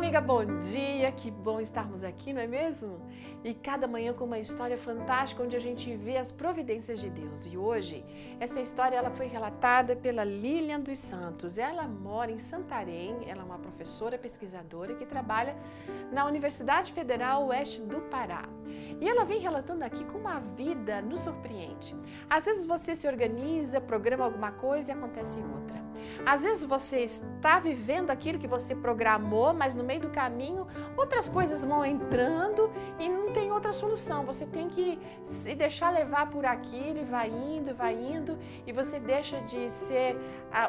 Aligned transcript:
amiga, 0.00 0.18
bom 0.18 0.60
dia! 0.62 1.12
Que 1.12 1.30
bom 1.30 1.60
estarmos 1.60 2.02
aqui, 2.02 2.32
não 2.32 2.40
é 2.40 2.46
mesmo? 2.46 3.02
E 3.44 3.52
cada 3.52 3.86
manhã 3.86 4.14
com 4.14 4.24
uma 4.24 4.38
história 4.38 4.78
fantástica 4.78 5.42
onde 5.42 5.54
a 5.54 5.60
gente 5.60 5.94
vê 5.94 6.16
as 6.16 6.32
providências 6.32 6.98
de 6.98 7.10
Deus. 7.10 7.44
E 7.44 7.58
hoje, 7.58 8.02
essa 8.40 8.58
história 8.58 8.96
ela 8.96 9.10
foi 9.10 9.26
relatada 9.26 9.94
pela 9.94 10.24
Lilian 10.24 10.80
dos 10.80 10.98
Santos. 10.98 11.58
Ela 11.58 11.86
mora 11.86 12.32
em 12.32 12.38
Santarém, 12.38 13.14
ela 13.28 13.42
é 13.42 13.44
uma 13.44 13.58
professora 13.58 14.16
pesquisadora 14.16 14.94
que 14.94 15.04
trabalha 15.04 15.54
na 16.10 16.24
Universidade 16.24 16.94
Federal 16.94 17.48
Oeste 17.48 17.82
do 17.82 18.00
Pará. 18.08 18.48
E 18.98 19.06
ela 19.06 19.26
vem 19.26 19.38
relatando 19.38 19.84
aqui 19.84 20.02
como 20.06 20.26
a 20.28 20.38
vida 20.38 21.02
nos 21.02 21.20
surpreende. 21.20 21.94
Às 22.28 22.46
vezes 22.46 22.64
você 22.64 22.94
se 22.94 23.06
organiza, 23.06 23.82
programa 23.82 24.24
alguma 24.24 24.50
coisa 24.50 24.92
e 24.92 24.94
acontece 24.94 25.38
outra. 25.38 25.79
Às 26.24 26.42
vezes 26.42 26.64
você 26.64 27.00
está 27.00 27.58
vivendo 27.58 28.10
aquilo 28.10 28.38
que 28.38 28.46
você 28.46 28.74
programou, 28.74 29.52
mas 29.52 29.74
no 29.74 29.82
meio 29.82 30.00
do 30.00 30.10
caminho 30.10 30.66
outras 30.96 31.28
coisas 31.28 31.64
vão 31.64 31.84
entrando 31.84 32.70
e 32.98 33.08
não 33.08 33.32
tem 33.32 33.50
outra 33.50 33.72
solução. 33.72 34.24
Você 34.24 34.46
tem 34.46 34.68
que 34.68 34.98
se 35.22 35.54
deixar 35.54 35.90
levar 35.90 36.30
por 36.30 36.44
aquilo 36.44 36.98
e 36.98 37.04
vai 37.04 37.28
indo, 37.28 37.74
vai 37.74 37.94
indo, 37.94 38.38
e 38.66 38.72
você 38.72 38.98
deixa 38.98 39.40
de 39.42 39.68
ser 39.70 40.16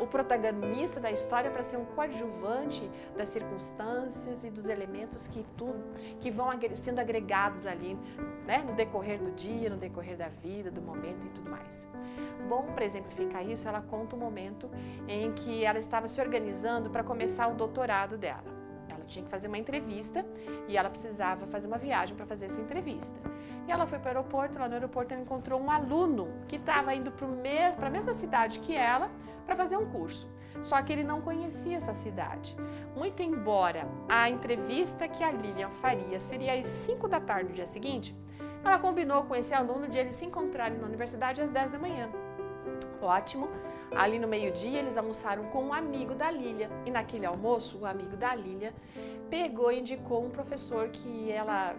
o 0.00 0.06
protagonista 0.06 1.00
da 1.00 1.10
história 1.10 1.50
para 1.50 1.62
ser 1.62 1.76
um 1.76 1.84
coadjuvante 1.84 2.88
das 3.16 3.28
circunstâncias 3.28 4.44
e 4.44 4.50
dos 4.50 4.68
elementos 4.68 5.26
que 5.26 5.44
tudo 5.56 5.78
que 6.20 6.30
vão 6.30 6.48
sendo 6.74 7.00
agregados 7.00 7.66
ali, 7.66 7.98
né, 8.46 8.58
no 8.58 8.74
decorrer 8.74 9.18
do 9.18 9.30
dia, 9.32 9.70
no 9.70 9.76
decorrer 9.76 10.16
da 10.16 10.28
vida, 10.28 10.70
do 10.70 10.82
momento 10.82 11.26
e 11.26 11.30
tudo 11.30 11.50
mais. 11.50 11.88
Bom, 12.48 12.62
para 12.74 12.84
exemplificar 12.84 13.46
isso, 13.46 13.68
ela 13.68 13.82
conta 13.82 14.16
um 14.16 14.18
momento 14.18 14.70
em 15.06 15.32
que 15.38 15.64
ela 15.64 15.78
estava 15.78 16.08
se 16.08 16.20
organizando 16.20 16.90
para 16.90 17.02
começar 17.02 17.48
o 17.48 17.54
doutorado 17.54 18.16
dela. 18.16 18.44
Ela 18.88 19.04
tinha 19.04 19.24
que 19.24 19.30
fazer 19.30 19.48
uma 19.48 19.58
entrevista 19.58 20.24
e 20.66 20.76
ela 20.76 20.90
precisava 20.90 21.46
fazer 21.46 21.66
uma 21.66 21.78
viagem 21.78 22.16
para 22.16 22.26
fazer 22.26 22.46
essa 22.46 22.60
entrevista. 22.60 23.18
E 23.66 23.72
ela 23.72 23.86
foi 23.86 23.98
para 23.98 24.14
o 24.14 24.16
aeroporto, 24.16 24.58
lá 24.58 24.66
no 24.66 24.74
aeroporto 24.74 25.12
ela 25.12 25.22
encontrou 25.22 25.60
um 25.60 25.70
aluno 25.70 26.28
que 26.48 26.56
estava 26.56 26.94
indo 26.94 27.12
para 27.12 27.86
a 27.86 27.90
mesma 27.90 28.12
cidade 28.12 28.60
que 28.60 28.74
ela 28.74 29.10
para 29.46 29.54
fazer 29.56 29.76
um 29.76 29.86
curso. 29.86 30.28
Só 30.60 30.80
que 30.82 30.92
ele 30.92 31.04
não 31.04 31.20
conhecia 31.20 31.76
essa 31.76 31.92
cidade. 31.92 32.56
Muito 32.96 33.22
embora 33.22 33.86
a 34.08 34.28
entrevista 34.28 35.06
que 35.06 35.22
a 35.22 35.30
Lilian 35.30 35.70
faria 35.70 36.18
seria 36.18 36.54
às 36.54 36.66
5 36.66 37.06
da 37.08 37.20
tarde 37.20 37.50
do 37.50 37.54
dia 37.54 37.66
seguinte, 37.66 38.16
ela 38.64 38.78
combinou 38.78 39.24
com 39.24 39.34
esse 39.36 39.54
aluno 39.54 39.88
de 39.88 39.98
eles 39.98 40.16
se 40.16 40.24
encontrarem 40.24 40.78
na 40.78 40.86
universidade 40.86 41.40
às 41.40 41.50
10 41.50 41.70
da 41.70 41.78
manhã. 41.78 42.08
Ótimo. 43.00 43.48
Ali 43.94 44.18
no 44.18 44.28
meio-dia 44.28 44.78
eles 44.78 44.96
almoçaram 44.96 45.44
com 45.44 45.64
um 45.64 45.72
amigo 45.72 46.14
da 46.14 46.30
Lília 46.30 46.70
e 46.84 46.90
naquele 46.90 47.26
almoço 47.26 47.78
o 47.78 47.86
amigo 47.86 48.16
da 48.16 48.34
Lília 48.34 48.74
pegou 49.30 49.70
e 49.72 49.80
indicou 49.80 50.24
um 50.24 50.30
professor 50.30 50.88
que 50.88 51.30
ela 51.30 51.74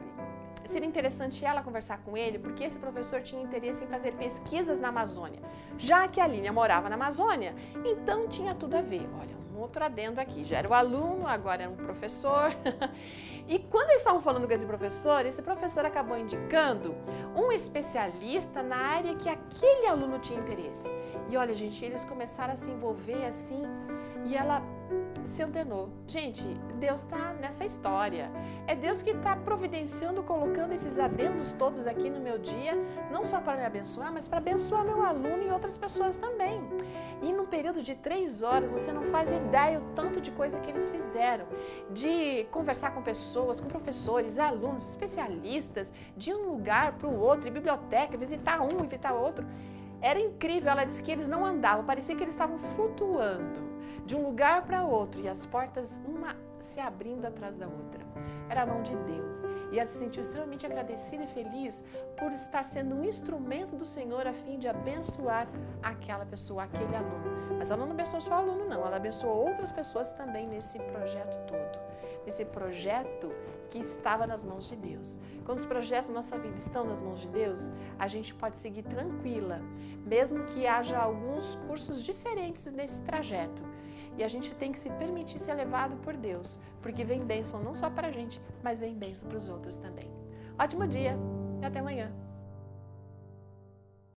seria 0.66 0.88
interessante 0.88 1.44
ela 1.44 1.64
conversar 1.64 2.00
com 2.00 2.16
ele, 2.16 2.38
porque 2.38 2.64
esse 2.64 2.78
professor 2.78 3.22
tinha 3.22 3.42
interesse 3.42 3.84
em 3.84 3.88
fazer 3.88 4.12
pesquisas 4.14 4.80
na 4.80 4.90
Amazônia. 4.90 5.40
Já 5.78 6.08
que 6.08 6.20
a 6.22 6.28
Lília 6.28 6.52
morava 6.52 6.90
na 6.90 6.96
Amazônia, 6.96 7.56
então 7.84 8.28
tinha 8.28 8.54
tudo 8.54 8.76
a 8.76 8.82
ver. 8.82 9.08
Olha, 9.20 9.39
outro 9.60 9.84
adendo 9.84 10.20
aqui, 10.20 10.44
já 10.44 10.58
era 10.58 10.70
o 10.70 10.74
aluno, 10.74 11.28
agora 11.28 11.64
é 11.64 11.68
um 11.68 11.76
professor. 11.76 12.52
E 13.50 13.58
quando 13.58 13.90
eles 13.90 14.02
estavam 14.02 14.22
falando 14.22 14.46
com 14.46 14.54
esse 14.54 14.64
professor, 14.64 15.26
esse 15.26 15.42
professor 15.42 15.84
acabou 15.84 16.16
indicando 16.16 16.96
um 17.36 17.52
especialista 17.52 18.62
na 18.62 18.76
área 18.76 19.16
que 19.16 19.28
aquele 19.28 19.88
aluno 19.88 20.20
tinha 20.20 20.40
interesse. 20.40 20.88
E 21.32 21.36
olha, 21.36 21.56
gente, 21.56 21.84
eles 21.84 22.06
começaram 22.06 22.54
a 22.54 22.56
se 22.56 22.70
envolver 22.70 23.26
assim 23.26 23.64
e 24.30 24.38
ela 24.38 24.62
se 25.24 25.44
antenou. 25.44 25.90
Gente, 26.08 26.46
Deus 26.80 27.02
está 27.04 27.34
nessa 27.34 27.66
história. 27.66 28.32
É 28.68 28.76
Deus 28.76 29.02
que 29.02 29.12
está 29.12 29.36
providenciando, 29.36 30.24
colocando 30.24 30.72
esses 30.72 30.98
adendos 31.00 31.52
todos 31.54 31.86
aqui 31.86 32.10
no 32.10 32.20
meu 32.20 32.38
dia, 32.38 32.74
não 33.12 33.24
só 33.24 33.42
para 33.42 33.58
me 33.58 33.66
abençoar, 33.66 34.14
mas 34.14 34.28
para 34.28 34.38
abençoar 34.38 34.86
meu 34.86 35.04
aluno 35.04 35.44
e 35.44 35.52
outras 35.52 35.78
pessoas 35.78 36.16
também. 36.16 36.62
E 37.22 37.34
num 37.34 37.46
período 37.46 37.82
de 37.82 37.96
três 37.96 38.44
horas, 38.44 38.72
você 38.72 38.94
não 38.94 39.04
faz 39.04 39.30
ideia 39.30 39.80
o 39.80 39.94
tanto 39.94 40.22
de 40.22 40.32
coisa 40.32 40.60
que 40.60 40.70
eles 40.70 40.90
fizeram. 40.90 41.46
De 41.92 42.46
conversar 42.52 42.92
com 42.92 43.02
pessoas, 43.02 43.60
com 43.60 43.68
professores, 43.68 44.40
alunos, 44.40 44.90
especialistas, 44.90 45.92
de 46.16 46.34
um 46.34 46.50
lugar 46.52 46.94
para 46.94 47.08
o 47.08 47.20
outro, 47.20 47.52
biblioteca, 47.52 48.18
visitar 48.18 48.62
um, 48.62 48.84
visitar 48.84 49.14
outro. 49.14 49.46
Era 50.02 50.20
incrível, 50.20 50.72
ela 50.72 50.86
disse 50.86 51.04
que 51.04 51.12
eles 51.12 51.28
não 51.28 51.46
andavam, 51.46 51.86
parecia 51.86 52.16
que 52.16 52.24
eles 52.24 52.34
estavam 52.34 52.58
flutuando 52.60 53.70
de 54.06 54.16
um 54.16 54.24
lugar 54.24 54.66
para 54.66 54.84
outro 54.84 55.22
e 55.22 55.28
as 55.28 55.46
portas 55.46 56.02
uma 56.06 56.36
se 56.60 56.80
abrindo 56.80 57.26
atrás 57.26 57.58
da 57.58 57.68
outra. 57.68 58.06
Era 58.50 58.64
a 58.64 58.66
mão 58.66 58.82
de 58.82 58.96
Deus. 58.96 59.44
E 59.72 59.80
ela 59.80 59.88
se 59.88 60.00
sentiu 60.00 60.22
extremamente 60.22 60.66
agradecida 60.66 61.24
e 61.24 61.28
feliz 61.28 61.84
por 62.18 62.32
estar 62.32 62.64
sendo 62.66 62.96
um 62.96 63.04
instrumento 63.04 63.76
do 63.76 63.86
Senhor 63.86 64.26
a 64.26 64.34
fim 64.34 64.58
de 64.58 64.68
abençoar 64.68 65.48
aquela 65.84 66.26
pessoa, 66.26 66.64
aquele 66.64 66.96
aluno. 66.96 67.56
Mas 67.58 67.70
ela 67.70 67.86
não 67.86 67.92
abençoou 67.92 68.22
só 68.22 68.32
o 68.32 68.34
aluno, 68.34 68.66
não. 68.68 68.86
Ela 68.86 68.98
abençoou 68.98 69.48
outras 69.48 69.72
pessoas 69.72 70.12
também 70.14 70.48
nesse 70.48 70.80
projeto 70.80 71.46
todo. 71.46 71.89
Nesse 72.30 72.46
projeto 72.46 73.32
que 73.72 73.80
estava 73.80 74.28
nas 74.28 74.46
mãos 74.46 74.68
de 74.68 74.76
Deus. 74.76 75.20
Quando 75.44 75.58
os 75.58 75.66
projetos 75.66 76.10
da 76.10 76.14
nossa 76.14 76.38
vida 76.38 76.60
estão 76.60 76.86
nas 76.86 77.02
mãos 77.02 77.22
de 77.22 77.28
Deus, 77.28 77.74
a 77.98 78.08
gente 78.08 78.36
pode 78.36 78.56
seguir 78.58 78.84
tranquila, 78.84 79.60
mesmo 80.06 80.44
que 80.44 80.68
haja 80.68 81.00
alguns 81.00 81.56
cursos 81.68 82.04
diferentes 82.04 82.72
nesse 82.72 83.02
trajeto. 83.02 83.64
E 84.16 84.24
a 84.24 84.28
gente 84.28 84.54
tem 84.54 84.72
que 84.72 84.78
se 84.78 84.92
permitir 84.92 85.40
ser 85.40 85.56
levado 85.56 85.98
por 86.04 86.16
Deus, 86.16 86.60
porque 86.84 87.04
vem 87.04 87.26
bênção 87.26 87.64
não 87.64 87.74
só 87.74 87.90
para 87.90 88.10
a 88.10 88.12
gente, 88.12 88.40
mas 88.62 88.80
vem 88.80 88.94
bênção 88.94 89.28
para 89.28 89.38
os 89.38 89.50
outros 89.50 89.76
também. 89.76 90.12
Ótimo 90.60 90.88
dia 90.88 91.18
e 91.60 91.66
até 91.66 91.80
amanhã. 91.80 92.14